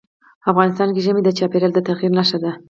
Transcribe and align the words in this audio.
افغانستان 0.51 0.89
کې 0.93 1.03
ژمی 1.05 1.21
د 1.23 1.29
چاپېریال 1.37 1.71
د 1.73 1.79
تغیر 1.87 2.11
نښه 2.17 2.37
ده. 2.43 2.51